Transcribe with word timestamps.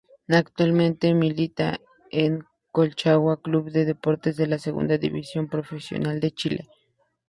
Actualmente 0.29 1.13
milita 1.13 1.79
en 2.09 2.43
Colchagua 2.71 3.39
Club 3.43 3.69
de 3.69 3.85
Deportes 3.85 4.35
de 4.35 4.47
la 4.47 4.57
Segunda 4.57 4.97
División 4.97 5.47
Profesional 5.47 6.19
de 6.19 6.31
Chile. 6.31 6.67